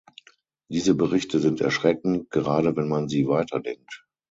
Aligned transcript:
Diese 0.67 0.95
Berichte 0.95 1.37
sind 1.39 1.61
erschreckend, 1.61 2.31
gerade 2.31 2.75
wenn 2.75 2.87
man 2.89 3.07
sie 3.07 3.27
weiterdenkt. 3.27 4.07